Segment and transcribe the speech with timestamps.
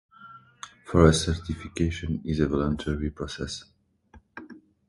[0.87, 3.65] Forest certification is a voluntary process.